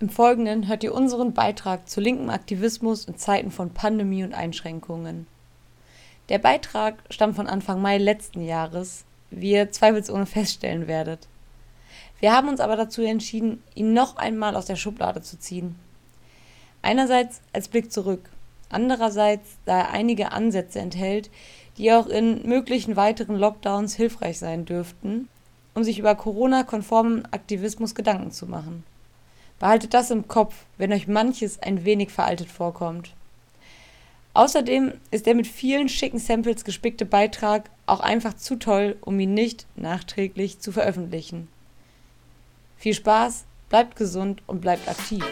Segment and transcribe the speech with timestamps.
[0.00, 5.26] Im Folgenden hört ihr unseren Beitrag zu linkem Aktivismus in Zeiten von Pandemie und Einschränkungen.
[6.30, 11.28] Der Beitrag stammt von Anfang Mai letzten Jahres, wie ihr zweifelsohne feststellen werdet.
[12.18, 15.74] Wir haben uns aber dazu entschieden, ihn noch einmal aus der Schublade zu ziehen.
[16.80, 18.30] Einerseits als Blick zurück,
[18.70, 21.28] andererseits, da er einige Ansätze enthält,
[21.76, 25.28] die auch in möglichen weiteren Lockdowns hilfreich sein dürften,
[25.74, 28.82] um sich über Corona-konformen Aktivismus Gedanken zu machen.
[29.60, 33.14] Behaltet das im Kopf, wenn euch manches ein wenig veraltet vorkommt.
[34.32, 39.34] Außerdem ist der mit vielen schicken Samples gespickte Beitrag auch einfach zu toll, um ihn
[39.34, 41.48] nicht nachträglich zu veröffentlichen.
[42.78, 45.24] Viel Spaß, bleibt gesund und bleibt aktiv.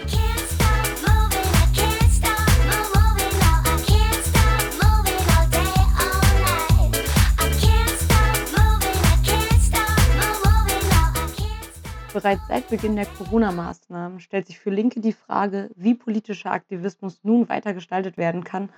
[12.19, 17.49] Bereits seit Beginn der Corona-Maßnahmen stellt sich für Linke die Frage, wie politischer Aktivismus nun
[17.49, 18.71] weiter gestaltet werden kann,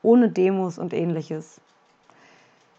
[0.00, 1.60] ohne Demos und ähnliches.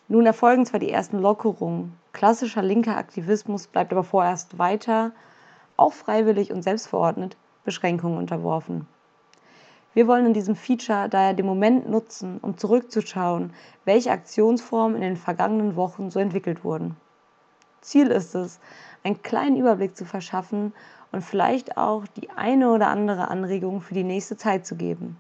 [0.08, 5.12] Nun erfolgen zwar die ersten Lockerungen, klassischer linker Aktivismus bleibt aber vorerst weiter,
[5.76, 8.88] auch freiwillig und selbstverordnet, Beschränkungen unterworfen.
[9.94, 13.52] Wir wollen in diesem Feature daher den Moment nutzen, um zurückzuschauen,
[13.84, 16.96] welche Aktionsformen in den vergangenen Wochen so entwickelt wurden.
[17.86, 18.60] Ziel ist es,
[19.04, 20.74] einen kleinen Überblick zu verschaffen
[21.12, 25.18] und vielleicht auch die eine oder andere Anregung für die nächste Zeit zu geben.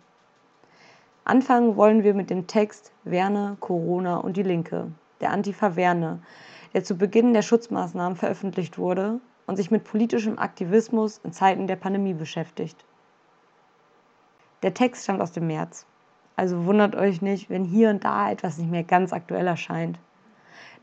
[1.23, 4.91] Anfangen wollen wir mit dem Text Werne, Corona und die Linke,
[5.21, 6.19] der Antifa Werne,
[6.73, 11.75] der zu Beginn der Schutzmaßnahmen veröffentlicht wurde und sich mit politischem Aktivismus in Zeiten der
[11.75, 12.83] Pandemie beschäftigt.
[14.63, 15.85] Der Text stammt aus dem März,
[16.35, 19.99] also wundert euch nicht, wenn hier und da etwas nicht mehr ganz aktuell erscheint.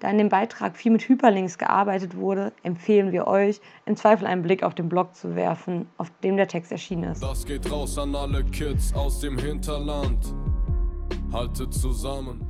[0.03, 4.42] Da in dem Beitrag viel mit Hyperlinks gearbeitet wurde, empfehlen wir euch, im Zweifel einen
[4.42, 7.22] Blick auf den Blog zu werfen, auf dem der Text erschienen ist.
[7.22, 10.34] Das geht raus an alle Kids aus dem Hinterland.
[11.33, 12.45] Haltet zusammen.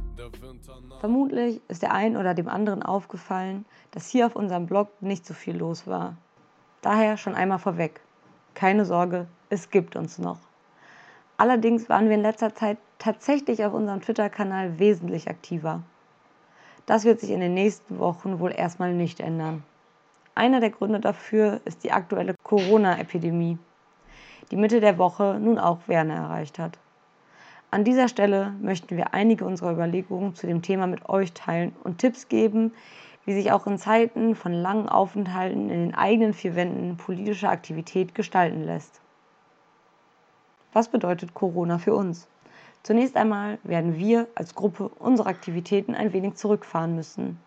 [1.01, 5.35] Vermutlich ist der einen oder dem anderen aufgefallen, dass hier auf unserem Blog nicht so
[5.35, 6.17] viel los war.
[6.81, 8.01] Daher schon einmal vorweg.
[8.55, 10.39] Keine Sorge, es gibt uns noch.
[11.37, 15.83] Allerdings waren wir in letzter Zeit tatsächlich auf unserem Twitter-Kanal wesentlich aktiver.
[16.87, 19.63] Das wird sich in den nächsten Wochen wohl erstmal nicht ändern.
[20.35, 23.59] Einer der Gründe dafür ist die aktuelle Corona-Epidemie,
[24.51, 26.79] die Mitte der Woche nun auch Werne erreicht hat.
[27.71, 31.99] An dieser Stelle möchten wir einige unserer Überlegungen zu dem Thema mit euch teilen und
[31.99, 32.73] Tipps geben,
[33.25, 38.15] wie sich auch in Zeiten von langen Aufenthalten in den eigenen vier Wänden politische Aktivität
[38.15, 39.01] gestalten lässt.
[40.73, 42.27] Was bedeutet Corona für uns?
[42.83, 47.39] Zunächst einmal werden wir als Gruppe unsere Aktivitäten ein wenig zurückfahren müssen.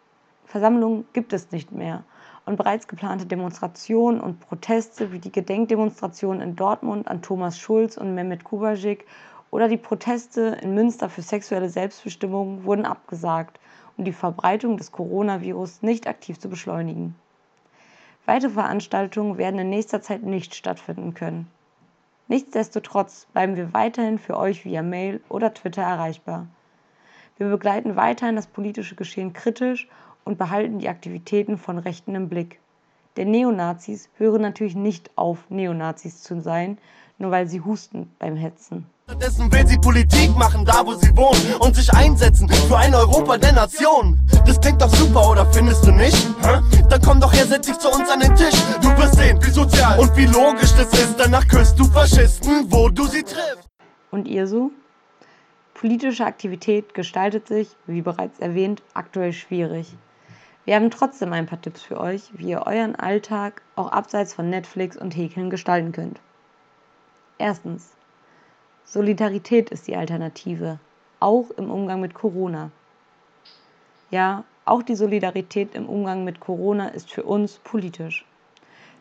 [0.46, 2.03] Versammlungen gibt es nicht mehr
[2.46, 8.16] und bereits geplante Demonstrationen und Proteste wie die Gedenkdemonstration in Dortmund an Thomas Schulz und
[8.16, 9.06] Mehmet Kubajik
[9.51, 13.59] oder die Proteste in Münster für sexuelle Selbstbestimmung wurden abgesagt,
[13.97, 17.16] um die Verbreitung des Coronavirus nicht aktiv zu beschleunigen.
[18.25, 21.47] Weitere Veranstaltungen werden in nächster Zeit nicht stattfinden können.
[22.28, 26.47] Nichtsdestotrotz bleiben wir weiterhin für euch via Mail oder Twitter erreichbar.
[27.38, 29.88] Wir begleiten weiterhin das politische Geschehen kritisch
[30.24, 32.59] und behalten die Aktivitäten von Rechten im Blick.
[33.18, 36.78] Denn Neonazis hören natürlich nicht auf, Neonazis zu sein,
[37.18, 38.88] nur weil sie husten beim Hetzen.
[39.08, 43.38] Stattdessen will sie Politik machen, da wo sie wohnen und sich einsetzen für ein Europa
[43.38, 44.20] der Nationen.
[44.48, 46.18] Das klingt doch super, oder findest du nicht?
[46.90, 48.60] Dann komm doch her, setz dich zu uns an den Tisch.
[48.82, 51.20] Du wirst sehen, wie sozial und wie logisch das ist.
[51.20, 53.70] Danach küsst du Faschisten, wo du sie triffst.
[54.10, 54.72] Und ihr so?
[55.76, 59.96] Politische Aktivität gestaltet sich, wie bereits erwähnt, aktuell schwierig.
[60.66, 64.50] Wir haben trotzdem ein paar Tipps für euch, wie ihr euren Alltag auch abseits von
[64.50, 66.20] Netflix und Häkeln gestalten könnt.
[67.38, 67.92] Erstens.
[68.88, 70.78] Solidarität ist die Alternative,
[71.19, 72.69] auch im Umgang mit Corona.
[74.12, 78.25] Ja, auch die Solidarität im Umgang mit Corona ist für uns politisch.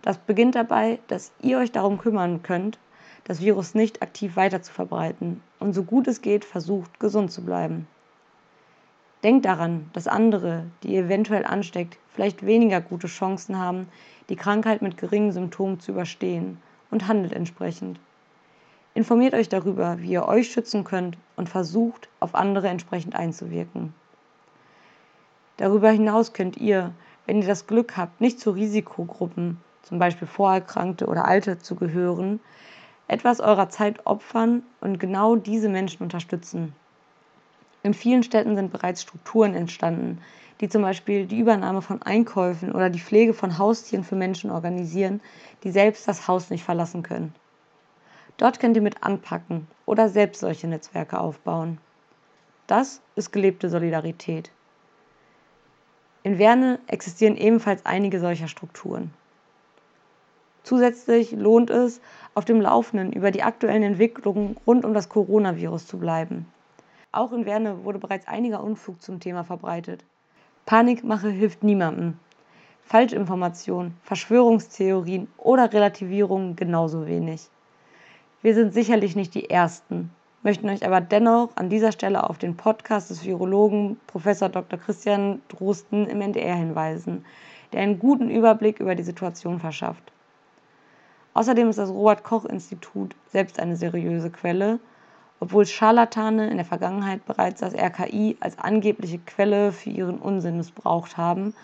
[0.00, 2.78] Das beginnt dabei, dass ihr euch darum kümmern könnt,
[3.24, 7.44] das Virus nicht aktiv weiter zu verbreiten und so gut es geht versucht, gesund zu
[7.44, 7.86] bleiben.
[9.22, 13.88] Denkt daran, dass andere, die ihr eventuell ansteckt, vielleicht weniger gute Chancen haben,
[14.30, 16.56] die Krankheit mit geringen Symptomen zu überstehen
[16.90, 18.00] und handelt entsprechend.
[18.96, 23.92] Informiert euch darüber, wie ihr euch schützen könnt und versucht, auf andere entsprechend einzuwirken.
[25.56, 26.92] Darüber hinaus könnt ihr,
[27.26, 32.38] wenn ihr das Glück habt, nicht zu Risikogruppen, zum Beispiel Vorerkrankte oder Alte, zu gehören,
[33.08, 36.72] etwas eurer Zeit opfern und genau diese Menschen unterstützen.
[37.82, 40.20] In vielen Städten sind bereits Strukturen entstanden,
[40.60, 45.20] die zum Beispiel die Übernahme von Einkäufen oder die Pflege von Haustieren für Menschen organisieren,
[45.64, 47.34] die selbst das Haus nicht verlassen können.
[48.36, 51.78] Dort könnt ihr mit anpacken oder selbst solche Netzwerke aufbauen.
[52.66, 54.50] Das ist gelebte Solidarität.
[56.22, 59.12] In Werne existieren ebenfalls einige solcher Strukturen.
[60.62, 62.00] Zusätzlich lohnt es,
[62.34, 66.46] auf dem Laufenden über die aktuellen Entwicklungen rund um das Coronavirus zu bleiben.
[67.12, 70.04] Auch in Werne wurde bereits einiger Unfug zum Thema verbreitet.
[70.64, 72.18] Panikmache hilft niemandem.
[72.82, 77.50] Falschinformationen, Verschwörungstheorien oder Relativierungen genauso wenig.
[78.44, 80.10] Wir sind sicherlich nicht die Ersten,
[80.42, 84.24] möchten euch aber dennoch an dieser Stelle auf den Podcast des Virologen Prof.
[84.38, 84.78] Dr.
[84.78, 87.24] Christian Drosten im NDR hinweisen,
[87.72, 90.12] der einen guten Überblick über die Situation verschafft.
[91.32, 94.78] Außerdem ist das Robert Koch Institut selbst eine seriöse Quelle,
[95.40, 101.16] obwohl Scharlatane in der Vergangenheit bereits das RKI als angebliche Quelle für ihren Unsinn missbraucht
[101.16, 101.54] haben,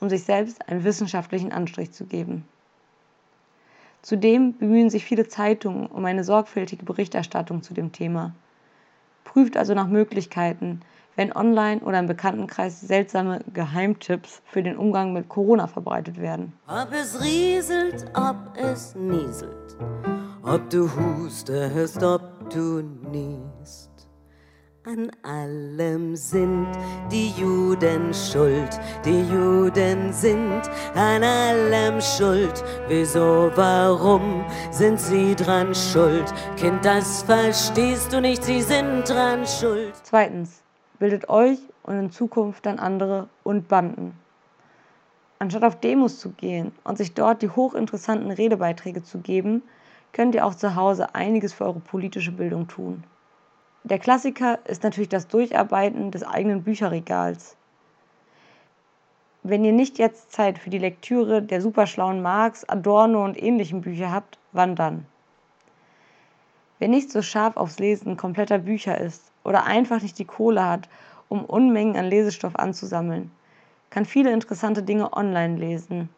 [0.00, 2.44] um sich selbst einen wissenschaftlichen Anstrich zu geben.
[4.02, 8.34] Zudem bemühen sich viele Zeitungen um eine sorgfältige Berichterstattung zu dem Thema.
[9.24, 10.80] Prüft also nach Möglichkeiten,
[11.16, 16.52] wenn online oder im Bekanntenkreis seltsame Geheimtipps für den Umgang mit Corona verbreitet werden.
[16.68, 19.76] Ob es rieselt, ob es nieselt,
[20.42, 23.95] ob du hustest, ob du niest.
[24.88, 26.68] An allem sind
[27.10, 30.62] die Juden schuld, die Juden sind
[30.94, 32.62] an allem schuld.
[32.86, 36.32] Wieso, warum sind sie dran schuld?
[36.56, 39.92] Kind, das verstehst du nicht, sie sind dran schuld.
[40.04, 40.62] Zweitens,
[41.00, 44.16] bildet euch und in Zukunft dann andere und Banden.
[45.40, 49.64] Anstatt auf Demos zu gehen und sich dort die hochinteressanten Redebeiträge zu geben,
[50.12, 53.02] könnt ihr auch zu Hause einiges für eure politische Bildung tun.
[53.88, 57.56] Der Klassiker ist natürlich das Durcharbeiten des eigenen Bücherregals.
[59.44, 64.10] Wenn ihr nicht jetzt Zeit für die Lektüre der superschlauen Marx, Adorno und ähnlichen Bücher
[64.10, 65.06] habt, wann dann?
[66.80, 70.88] Wer nicht so scharf aufs Lesen kompletter Bücher ist oder einfach nicht die Kohle hat,
[71.28, 73.30] um Unmengen an Lesestoff anzusammeln,
[73.90, 76.08] kann viele interessante Dinge online lesen.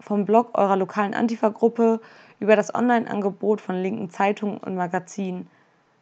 [0.00, 2.00] Vom Blog eurer lokalen Antifa-Gruppe
[2.40, 5.50] über das Online-Angebot von linken Zeitungen und Magazinen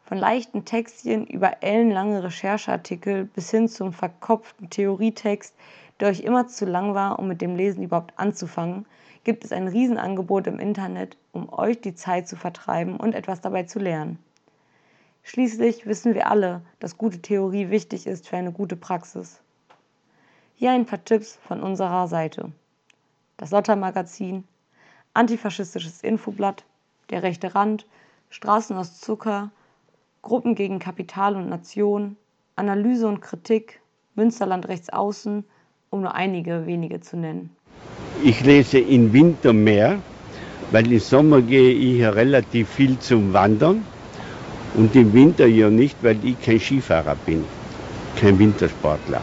[0.04, 5.54] von leichten Textchen über ellenlange Rechercheartikel bis hin zum verkopften Theorietext,
[6.00, 8.84] der euch immer zu lang war, um mit dem Lesen überhaupt anzufangen,
[9.24, 13.62] gibt es ein Riesenangebot im Internet, um euch die Zeit zu vertreiben und etwas dabei
[13.62, 14.18] zu lernen.
[15.22, 19.40] Schließlich wissen wir alle, dass gute Theorie wichtig ist für eine gute Praxis.
[20.56, 22.52] Hier ein paar Tipps von unserer Seite.
[23.38, 24.44] Das Lotter-Magazin,
[25.14, 26.64] Antifaschistisches Infoblatt,
[27.10, 27.86] Der rechte Rand,
[28.28, 29.50] Straßen aus Zucker,
[30.24, 32.16] Gruppen gegen Kapital und Nation,
[32.56, 33.80] Analyse und Kritik,
[34.14, 35.44] Münsterland rechts außen,
[35.90, 37.50] um nur einige wenige zu nennen.
[38.24, 39.98] Ich lese im Winter mehr,
[40.72, 43.84] weil im Sommer gehe ich ja relativ viel zum Wandern
[44.76, 47.44] und im Winter ja nicht, weil ich kein Skifahrer bin,
[48.18, 49.20] kein Wintersportler.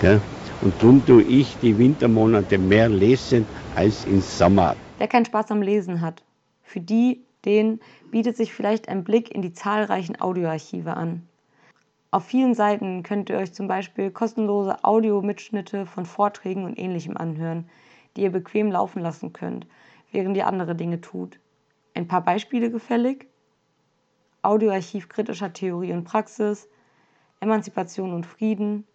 [0.00, 0.18] Ja?
[0.62, 3.44] Und darum tue ich die Wintermonate mehr lesen
[3.74, 4.76] als im Sommer.
[4.96, 6.22] Wer keinen Spaß am Lesen hat,
[6.62, 7.80] für die den
[8.10, 11.26] bietet sich vielleicht ein Blick in die zahlreichen Audioarchive an.
[12.10, 17.68] Auf vielen Seiten könnt ihr euch zum Beispiel kostenlose Audiomitschnitte von Vorträgen und ähnlichem anhören,
[18.16, 19.66] die ihr bequem laufen lassen könnt,
[20.10, 21.38] während ihr andere Dinge tut.
[21.94, 23.28] Ein paar Beispiele gefällig?
[24.42, 26.68] Audioarchiv kritischer Theorie und Praxis,
[27.40, 28.86] Emanzipation und Frieden,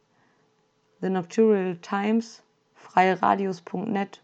[1.01, 2.43] The Nocturnal Times,
[2.75, 4.22] freieradios.net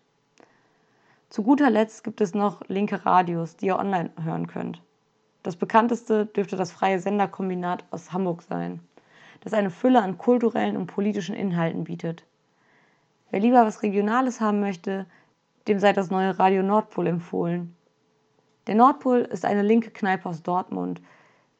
[1.33, 4.83] zu guter Letzt gibt es noch linke Radios, die ihr online hören könnt.
[5.41, 8.81] Das bekannteste dürfte das Freie Senderkombinat aus Hamburg sein,
[9.41, 12.23] das eine Fülle an kulturellen und politischen Inhalten bietet.
[13.31, 15.07] Wer lieber was Regionales haben möchte,
[15.67, 17.75] dem sei das neue Radio Nordpol empfohlen.
[18.67, 21.01] Der Nordpol ist eine linke Kneipe aus Dortmund,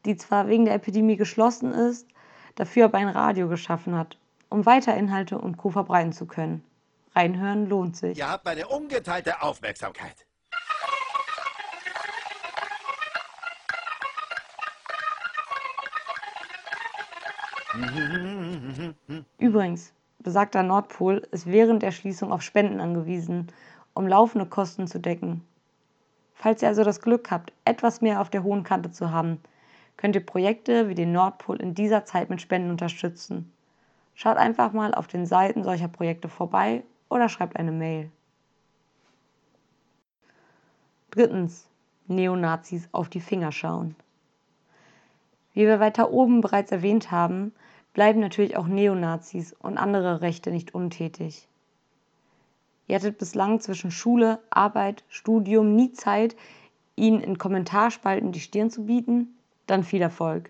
[0.05, 2.07] die zwar wegen der Epidemie geschlossen ist,
[2.53, 5.71] dafür aber ein Radio geschaffen hat, um weiter Inhalte und Co.
[5.71, 6.63] verbreiten zu können.
[7.15, 8.17] Reinhören lohnt sich.
[8.17, 10.25] Ihr habt meine ungeteilte Aufmerksamkeit.
[19.38, 23.51] Übrigens, besagter Nordpol ist während der Schließung auf Spenden angewiesen,
[23.93, 25.46] um laufende Kosten zu decken.
[26.34, 29.39] Falls ihr also das Glück habt, etwas mehr auf der hohen Kante zu haben,
[29.98, 33.51] könnt ihr Projekte wie den Nordpol in dieser Zeit mit Spenden unterstützen.
[34.15, 38.10] Schaut einfach mal auf den Seiten solcher Projekte vorbei oder schreibt eine Mail.
[41.12, 41.70] Drittens,
[42.08, 43.96] Neonazis auf die Finger schauen.
[45.53, 47.53] Wie wir weiter oben bereits erwähnt haben,
[47.93, 51.48] bleiben natürlich auch Neonazis und andere Rechte nicht untätig.
[52.88, 56.36] Ihr hattet bislang zwischen Schule, Arbeit, Studium nie Zeit,
[56.96, 59.38] ihnen in Kommentarspalten die Stirn zu bieten?
[59.67, 60.50] Dann viel Erfolg.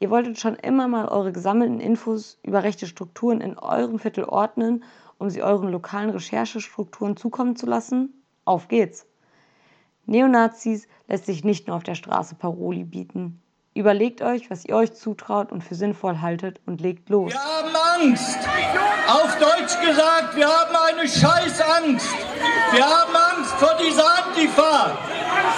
[0.00, 4.82] Ihr wolltet schon immer mal eure gesammelten Infos über rechte Strukturen in eurem Viertel ordnen,
[5.18, 8.22] um sie euren lokalen Recherchestrukturen zukommen zu lassen?
[8.44, 9.06] Auf geht's!
[10.06, 13.40] Neonazis lässt sich nicht nur auf der Straße Paroli bieten.
[13.76, 17.32] Überlegt euch, was ihr euch zutraut und für sinnvoll haltet und legt los.
[17.32, 18.38] Wir haben Angst.
[19.08, 22.14] Auf Deutsch gesagt, wir haben eine Scheißangst.
[22.72, 24.96] Wir haben Angst vor dieser Antifa,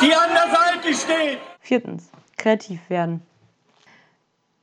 [0.01, 1.39] die an der Seite steht.
[1.61, 3.21] Viertens, kreativ werden.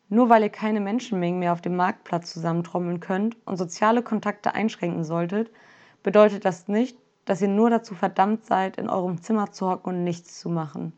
[0.10, 5.03] Nur weil ihr keine Menschenmengen mehr auf dem Marktplatz zusammentrommeln könnt und soziale Kontakte einschränken
[5.03, 5.50] solltet,
[6.03, 10.03] bedeutet das nicht, dass ihr nur dazu verdammt seid, in eurem Zimmer zu hocken und
[10.03, 10.93] nichts zu machen.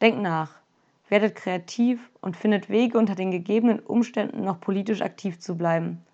[0.00, 0.60] Denkt nach
[1.08, 6.04] werdet kreativ und findet Wege, unter den gegebenen Umständen noch politisch aktiv zu bleiben.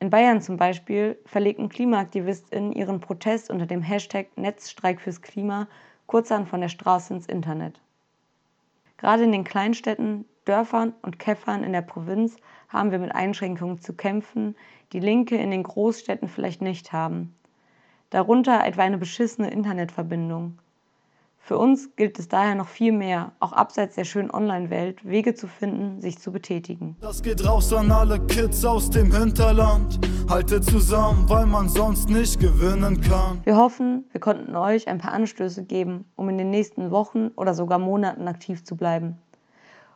[0.00, 5.68] In Bayern zum Beispiel verlegten KlimaaktivistInnen ihren Protest unter dem Hashtag Netzstreik fürs Klima
[6.06, 7.80] kurzerhand von der Straße ins Internet.
[8.96, 12.36] Gerade in den Kleinstädten, Dörfern und Käffern in der Provinz
[12.68, 14.56] haben wir mit Einschränkungen zu kämpfen,
[14.92, 17.34] die Linke in den Großstädten vielleicht nicht haben.
[18.10, 20.58] Darunter etwa eine beschissene Internetverbindung,
[21.44, 25.46] für uns gilt es daher noch viel mehr, auch abseits der schönen Online-Welt, Wege zu
[25.46, 26.96] finden, sich zu betätigen.
[27.02, 30.00] Das geht raus an alle Kids aus dem Hinterland.
[30.26, 33.42] Haltet zusammen, weil man sonst nicht gewinnen kann.
[33.44, 37.52] Wir hoffen, wir konnten euch ein paar Anstöße geben, um in den nächsten Wochen oder
[37.52, 39.18] sogar Monaten aktiv zu bleiben.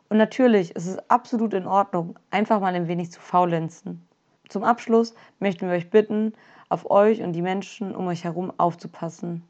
[0.07, 4.07] Und natürlich ist es absolut in Ordnung, einfach mal ein wenig zu faulenzen.
[4.49, 6.33] Zum Abschluss möchten wir euch bitten,
[6.69, 9.41] auf euch und die Menschen um euch herum aufzupassen.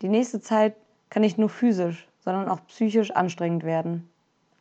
[0.00, 0.76] Die nächste Zeit
[1.12, 4.08] kann nicht nur physisch, sondern auch psychisch anstrengend werden.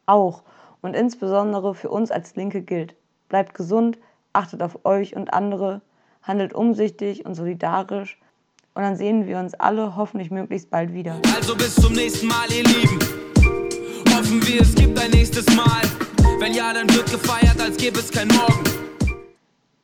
[0.05, 0.43] Auch
[0.81, 2.93] und insbesondere für uns als Linke gilt.
[3.29, 3.98] Bleibt gesund,
[4.34, 5.79] achtet auf euch und andere,
[6.22, 8.20] handelt umsichtig und solidarisch
[8.74, 11.15] und dann sehen wir uns alle hoffentlich möglichst bald wieder.
[11.34, 13.00] Also bis zum nächsten Mal, ihr Lieben.
[14.13, 15.81] Hoffen wir, es gibt ein nächstes Mal.
[16.41, 18.63] Wenn ja, dann wird gefeiert, als gäbe es kein Morgen.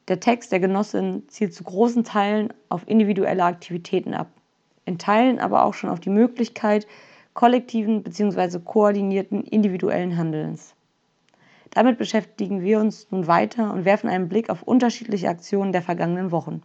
[0.09, 4.27] Der Text der Genossin zielt zu großen Teilen auf individuelle Aktivitäten ab
[4.87, 6.87] in Teilen aber auch schon auf die Möglichkeit
[7.33, 8.59] kollektiven bzw.
[8.59, 10.73] koordinierten individuellen Handelns.
[11.71, 16.31] Damit beschäftigen wir uns nun weiter und werfen einen Blick auf unterschiedliche Aktionen der vergangenen
[16.31, 16.63] Wochen.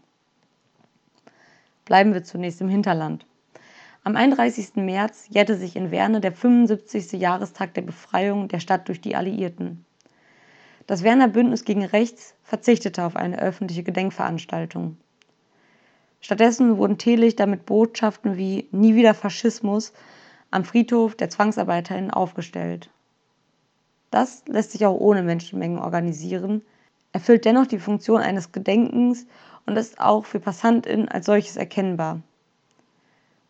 [1.85, 3.27] Bleiben wir zunächst im Hinterland.
[4.05, 4.77] Am 31.
[4.77, 7.13] März jährte sich in Werne der 75.
[7.13, 9.85] Jahrestag der Befreiung der Stadt durch die Alliierten.
[10.87, 14.97] Das Werner Bündnis gegen Rechts verzichtete auf eine öffentliche Gedenkveranstaltung.
[16.23, 19.93] Stattdessen wurden Teelichter mit Botschaften wie Nie wieder Faschismus
[20.53, 22.91] am Friedhof der ZwangsarbeiterInnen aufgestellt.
[24.13, 26.63] Das lässt sich auch ohne Menschenmengen organisieren,
[27.13, 29.27] erfüllt dennoch die Funktion eines Gedenkens
[29.67, 32.21] und ist auch für PassantInnen als solches erkennbar.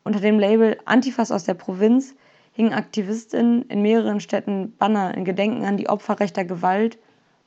[0.02, 2.14] Unter dem Label Antifas aus der Provinz
[2.52, 6.96] hingen AktivistInnen in mehreren Städten Banner in Gedenken an die Opfer rechter Gewalt,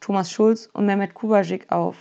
[0.02, 1.96] Thomas Schulz und Mehmet Kubasik auf.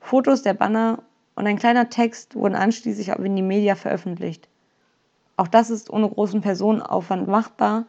[0.00, 1.02] Fotos der Banner
[1.38, 4.48] und ein kleiner Text wurden anschließend auch in die Media veröffentlicht.
[5.36, 7.84] Auch das ist ohne großen Personenaufwand machbar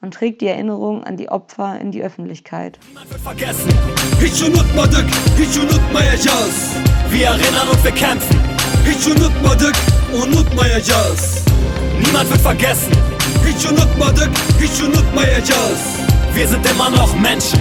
[0.00, 2.78] und trägt die Erinnerung an die Opfer in die Öffentlichkeit.
[7.10, 8.40] Wir erinnern und wir kämpfen.
[12.00, 12.92] Niemand wird vergessen.
[16.32, 17.60] Wir sind immer noch Menschen.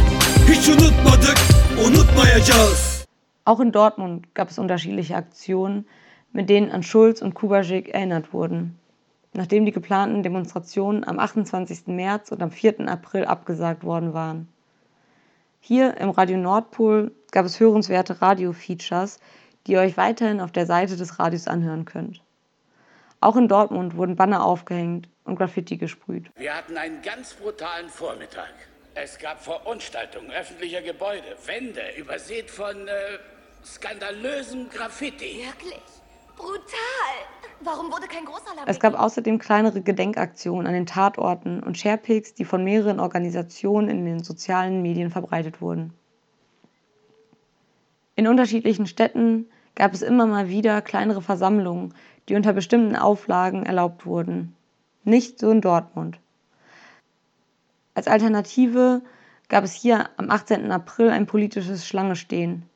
[3.45, 5.85] Auch in Dortmund gab es unterschiedliche Aktionen,
[6.31, 8.79] mit denen an Schulz und Kubasik erinnert wurden,
[9.33, 11.87] nachdem die geplanten Demonstrationen am 28.
[11.87, 12.87] März und am 4.
[12.87, 14.47] April abgesagt worden waren.
[15.59, 19.19] Hier im Radio Nordpol gab es hörenswerte Radio-Features,
[19.67, 22.21] die ihr euch weiterhin auf der Seite des Radios anhören könnt.
[23.19, 26.29] Auch in Dortmund wurden Banner aufgehängt und Graffiti gesprüht.
[26.35, 28.53] Wir hatten einen ganz brutalen Vormittag.
[28.95, 32.91] Es gab Verunstaltungen öffentlicher Gebäude, Wände übersät von äh,
[33.65, 35.45] skandalösem Graffiti.
[35.45, 35.81] Wirklich?
[36.35, 37.15] Brutal!
[37.61, 38.67] Warum wurde kein Großalarm?
[38.67, 44.05] Es gab außerdem kleinere Gedenkaktionen an den Tatorten und Sharepics, die von mehreren Organisationen in
[44.05, 45.93] den sozialen Medien verbreitet wurden.
[48.15, 51.93] In unterschiedlichen Städten gab es immer mal wieder kleinere Versammlungen,
[52.29, 54.55] die unter bestimmten Auflagen erlaubt wurden.
[55.03, 56.19] Nicht so in Dortmund.
[57.95, 59.01] Als Alternative
[59.49, 60.71] gab es hier am 18.
[60.71, 62.69] April ein politisches Schlangestehen.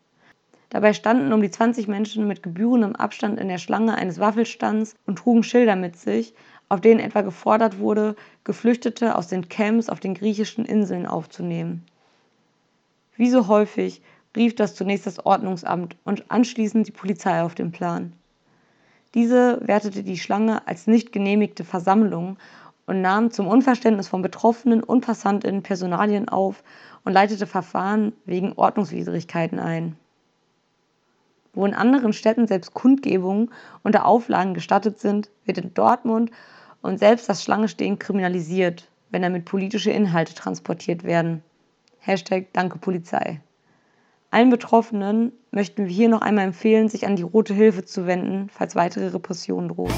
[0.69, 5.19] Dabei standen um die 20 Menschen mit gebührendem Abstand in der Schlange eines Waffelstands und
[5.19, 6.33] trugen Schilder mit sich,
[6.69, 11.86] auf denen etwa gefordert wurde, Geflüchtete aus den Camps auf den griechischen Inseln aufzunehmen.
[13.15, 14.01] Wie so häufig
[14.36, 18.13] rief das zunächst das Ordnungsamt und anschließend die Polizei auf den Plan.
[19.13, 22.38] Diese wertete die Schlange als nicht genehmigte Versammlung
[22.86, 26.63] und nahm zum Unverständnis von Betroffenen und Passantinnen Personalien auf
[27.05, 29.95] und leitete Verfahren wegen Ordnungswidrigkeiten ein.
[31.58, 33.50] Wo in anderen Städten selbst Kundgebungen
[33.82, 36.30] unter Auflagen gestattet sind, wird in Dortmund
[36.84, 41.42] und selbst das Schlangestehen kriminalisiert, wenn damit politische Inhalte transportiert werden.
[41.98, 43.42] Hashtag Danke Polizei.
[44.30, 48.50] Allen Betroffenen möchten wir hier noch einmal empfehlen, sich an die Rote Hilfe zu wenden,
[48.54, 49.94] falls weitere Repressionen drohen.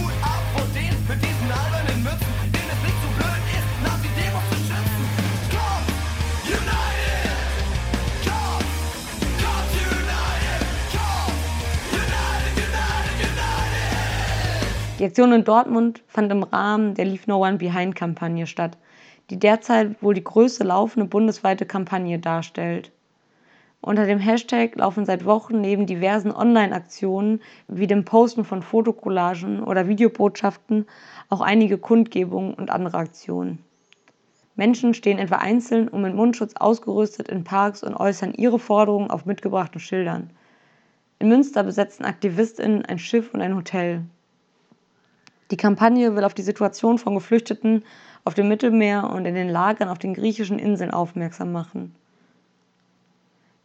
[14.99, 18.77] Die Aktion in Dortmund fand im Rahmen der Leave No One Behind Kampagne statt,
[19.29, 22.91] die derzeit wohl die größte laufende bundesweite Kampagne darstellt.
[23.79, 27.39] Unter dem Hashtag laufen seit Wochen neben diversen Online-Aktionen
[27.69, 30.85] wie dem Posten von Fotokollagen oder Videobotschaften
[31.29, 33.63] auch einige Kundgebungen und andere Aktionen.
[34.57, 39.25] Menschen stehen etwa einzeln und mit Mundschutz ausgerüstet in Parks und äußern ihre Forderungen auf
[39.25, 40.29] mitgebrachten Schildern.
[41.19, 44.03] In Münster besetzen AktivistInnen ein Schiff und ein Hotel.
[45.51, 47.83] Die Kampagne will auf die Situation von Geflüchteten
[48.23, 51.95] auf dem Mittelmeer und in den Lagern auf den griechischen Inseln aufmerksam machen.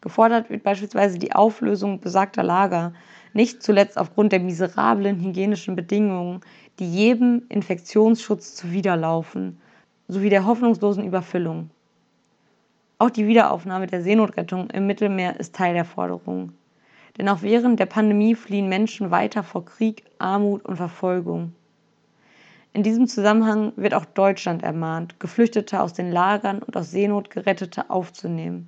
[0.01, 2.93] Gefordert wird beispielsweise die Auflösung besagter Lager,
[3.33, 6.41] nicht zuletzt aufgrund der miserablen hygienischen Bedingungen,
[6.79, 9.59] die jedem Infektionsschutz zuwiderlaufen,
[10.07, 11.69] sowie der hoffnungslosen Überfüllung.
[12.97, 16.53] Auch die Wiederaufnahme der Seenotrettung im Mittelmeer ist Teil der Forderung.
[17.17, 21.53] Denn auch während der Pandemie fliehen Menschen weiter vor Krieg, Armut und Verfolgung.
[22.75, 27.89] In diesem Zusammenhang wird auch Deutschland ermahnt, Geflüchtete aus den Lagern und aus Seenot Gerettete
[27.89, 28.67] aufzunehmen.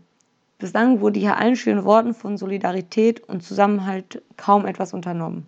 [0.60, 5.46] Bislang wurde hier allen schönen Worten von Solidarität und Zusammenhalt kaum etwas unternommen.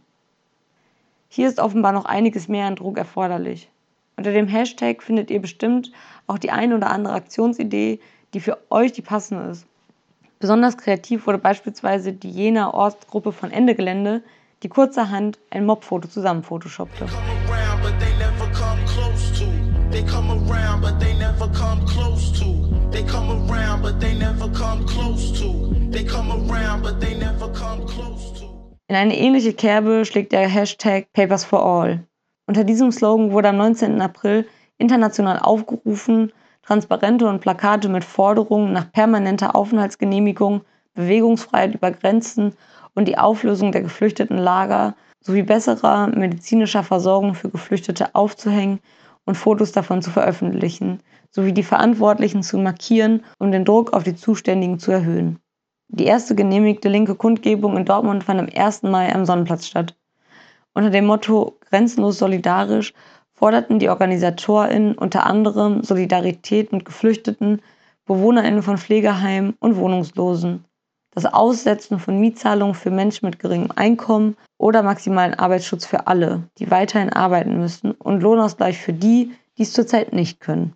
[1.29, 3.69] Hier ist offenbar noch einiges mehr an Druck erforderlich.
[4.17, 5.93] Unter dem Hashtag findet ihr bestimmt
[6.27, 8.01] auch die eine oder andere Aktionsidee,
[8.33, 9.65] die für euch die passende ist.
[10.39, 14.21] Besonders kreativ wurde beispielsweise die Jena Ortsgruppe von Ende Gelände,
[14.63, 17.07] die kurzerhand ein Mobfoto zusammen photoshoppte.
[19.99, 22.89] They come around, but they never come close to.
[22.89, 25.75] They come around, but they never come close to.
[25.91, 28.45] They come around, but they never come close to.
[28.87, 31.99] In eine ähnliche Kerbe schlägt der Hashtag Papers for All.
[32.47, 33.99] Unter diesem Slogan wurde am 19.
[33.99, 36.31] April international aufgerufen,
[36.61, 40.61] Transparente und Plakate mit Forderungen nach permanenter Aufenthaltsgenehmigung,
[40.93, 42.53] Bewegungsfreiheit über Grenzen
[42.95, 48.79] und die Auflösung der geflüchteten Lager sowie besserer medizinischer Versorgung für Geflüchtete aufzuhängen
[49.29, 54.15] und Fotos davon zu veröffentlichen, sowie die Verantwortlichen zu markieren, um den Druck auf die
[54.15, 55.37] Zuständigen zu erhöhen.
[55.87, 58.81] Die erste genehmigte linke Kundgebung in Dortmund fand am 1.
[58.83, 59.95] Mai am Sonnenplatz statt.
[60.73, 62.91] Unter dem Motto Grenzenlos solidarisch
[63.33, 67.61] forderten die OrganisatorInnen unter anderem Solidarität mit Geflüchteten,
[68.07, 70.65] BewohnerInnen von Pflegeheimen und Wohnungslosen,
[71.11, 76.69] das Aussetzen von Mietzahlungen für Menschen mit geringem Einkommen oder maximalen Arbeitsschutz für alle, die
[76.69, 80.73] weiterhin arbeiten müssen und Lohnausgleich für die, die es zurzeit nicht können.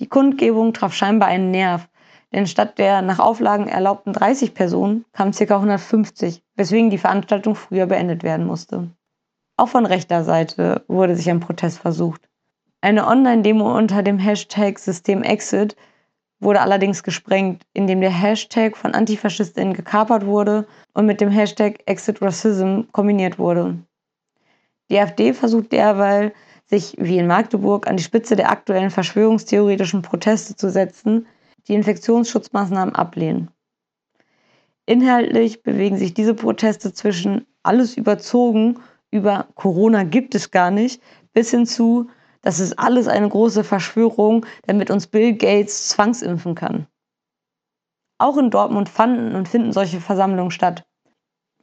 [0.00, 1.88] Die Kundgebung traf scheinbar einen Nerv,
[2.32, 5.54] denn statt der nach Auflagen erlaubten 30 Personen kamen ca.
[5.54, 8.88] 150, weswegen die Veranstaltung früher beendet werden musste.
[9.56, 12.28] Auch von rechter Seite wurde sich ein Protest versucht.
[12.80, 15.76] Eine Online-Demo unter dem Hashtag SystemExit
[16.42, 22.20] wurde allerdings gesprengt, indem der Hashtag von AntifaschistInnen gekapert wurde und mit dem Hashtag Exit
[22.20, 23.78] Racism kombiniert wurde.
[24.90, 26.32] Die AfD versucht derweil,
[26.66, 31.26] sich wie in Magdeburg an die Spitze der aktuellen verschwörungstheoretischen Proteste zu setzen,
[31.68, 33.50] die Infektionsschutzmaßnahmen ablehnen.
[34.84, 38.78] Inhaltlich bewegen sich diese Proteste zwischen alles überzogen
[39.12, 41.00] über Corona gibt es gar nicht
[41.32, 42.08] bis hin zu
[42.42, 46.86] das ist alles eine große Verschwörung, damit uns Bill Gates zwangsimpfen kann.
[48.18, 50.84] Auch in Dortmund fanden und finden solche Versammlungen statt.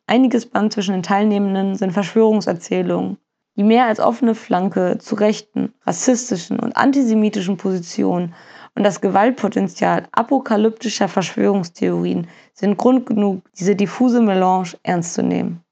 [0.07, 3.17] Einiges Band zwischen den Teilnehmenden sind Verschwörungserzählungen,
[3.55, 8.33] die mehr als offene Flanke zu rechten, rassistischen und antisemitischen Positionen
[8.75, 15.63] und das Gewaltpotenzial apokalyptischer Verschwörungstheorien sind Grund genug, diese diffuse Melange ernst zu nehmen.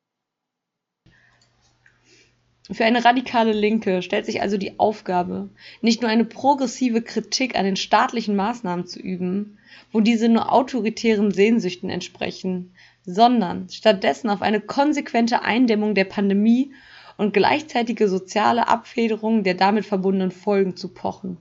[2.70, 5.50] Für eine radikale Linke stellt sich also die Aufgabe,
[5.82, 9.58] nicht nur eine progressive Kritik an den staatlichen Maßnahmen zu üben,
[9.94, 12.74] wo diese nur autoritären Sehnsüchten entsprechen,
[13.06, 16.74] sondern stattdessen auf eine konsequente Eindämmung der Pandemie
[17.18, 21.38] und gleichzeitige soziale Abfederung der damit verbundenen Folgen zu pochen.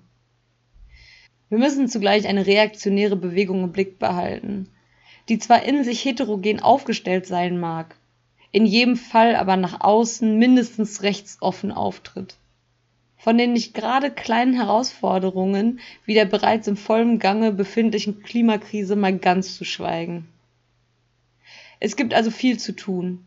[1.48, 4.68] Wir müssen zugleich eine reaktionäre Bewegung im Blick behalten,
[5.28, 7.96] die zwar in sich heterogen aufgestellt sein mag,
[8.56, 12.36] in jedem Fall aber nach außen mindestens rechtsoffen auftritt.
[13.18, 19.18] Von den nicht gerade kleinen Herausforderungen wie der bereits im vollen Gange befindlichen Klimakrise mal
[19.18, 20.26] ganz zu schweigen.
[21.80, 23.26] Es gibt also viel zu tun.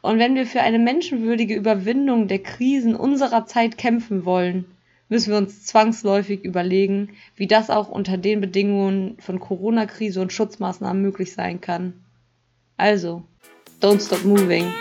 [0.00, 4.64] Und wenn wir für eine menschenwürdige Überwindung der Krisen unserer Zeit kämpfen wollen,
[5.10, 11.02] müssen wir uns zwangsläufig überlegen, wie das auch unter den Bedingungen von Corona-Krise und Schutzmaßnahmen
[11.02, 11.92] möglich sein kann.
[12.78, 13.22] Also,
[13.80, 14.72] don't stop moving.